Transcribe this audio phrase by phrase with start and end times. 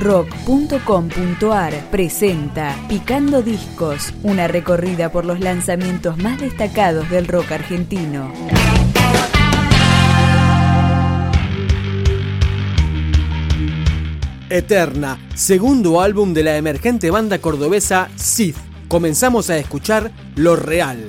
[0.00, 8.32] rock.com.ar presenta Picando Discos, una recorrida por los lanzamientos más destacados del rock argentino.
[14.48, 18.56] Eterna, segundo álbum de la emergente banda cordobesa Sith.
[18.88, 21.06] Comenzamos a escuchar Lo Real.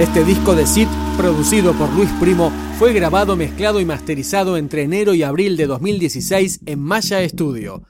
[0.00, 0.88] Este disco de Sid,
[1.18, 6.60] producido por Luis Primo, fue grabado, mezclado y masterizado entre enero y abril de 2016
[6.64, 7.82] en Maya Studio.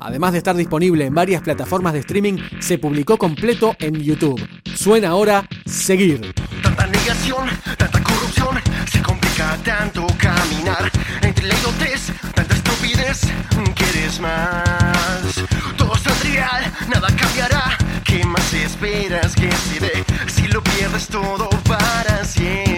[0.00, 4.44] Además de estar disponible en varias plataformas de streaming, se publicó completo en YouTube.
[4.74, 6.34] Suena ahora Seguir.
[6.64, 8.56] Tanta negación, tanta corrupción,
[8.90, 10.90] se complica tanto caminar.
[11.22, 13.20] Entre la idiotez, tanta estupidez,
[13.76, 15.44] quieres más.
[15.76, 17.78] Todo es real, nada cambiará.
[18.04, 20.04] ¿Qué más esperas que se dé?
[20.26, 21.51] Si lo pierdes todo
[22.34, 22.71] 100.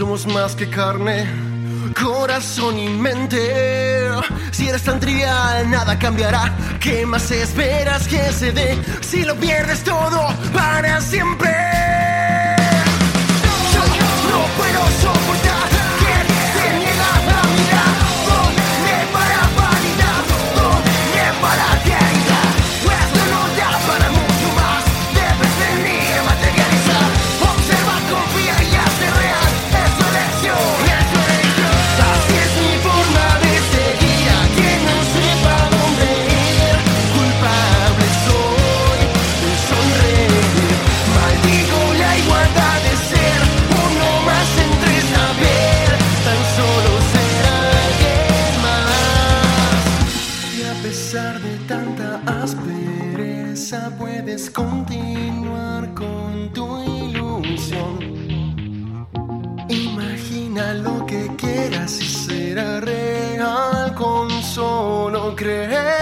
[0.00, 1.26] Somos más que carne,
[2.02, 4.08] corazón y mente.
[4.50, 6.56] Si eres tan trivial, nada cambiará.
[6.80, 8.78] ¿Qué más esperas que se dé?
[9.02, 11.59] Si lo pierdes todo para siempre.
[65.40, 65.99] creer.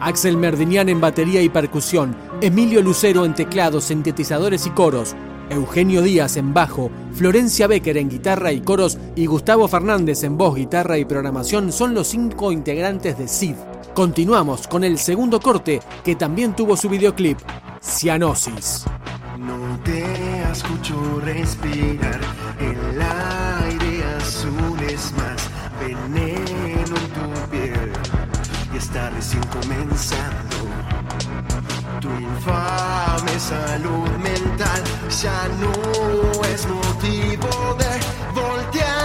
[0.00, 5.16] Axel Merdinian en batería y percusión, Emilio Lucero en teclados, sintetizadores y coros,
[5.50, 10.54] Eugenio Díaz en bajo, Florencia Becker en guitarra y coros y Gustavo Fernández en voz,
[10.54, 13.56] guitarra y programación son los cinco integrantes de SID.
[13.94, 17.38] Continuamos con el segundo corte que también tuvo su videoclip,
[17.82, 18.84] Cianosis.
[19.38, 20.04] No te
[20.52, 22.20] escucho respirar,
[22.60, 25.50] el aire azul es más
[25.80, 26.57] veneno
[29.10, 30.56] recién comenzando.
[32.00, 34.82] Tu infame salud mental
[35.22, 38.97] ya no es motivo de voltear.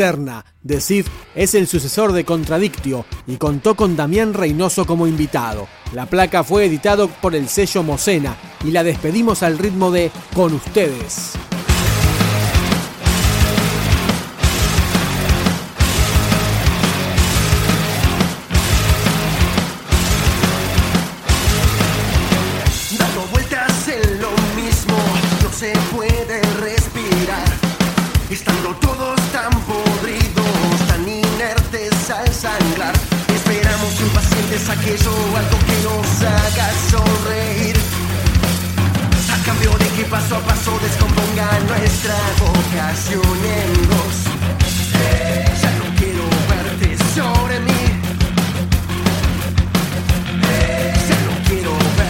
[0.00, 1.04] Eterna de Cid
[1.34, 5.68] es el sucesor de Contradictio y contó con Damián Reynoso como invitado.
[5.92, 10.54] La placa fue editado por el sello Mocena y la despedimos al ritmo de Con
[10.54, 11.34] ustedes.
[34.62, 37.76] Es aquello algo que nos haga sonreír.
[39.34, 44.16] A cambio de que paso a paso descomponga nuestra vocación en dos.
[45.62, 47.82] Ya no quiero verte sobre mí.
[51.08, 52.09] Ya no quiero verte